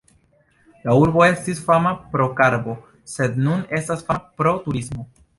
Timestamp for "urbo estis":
0.99-1.59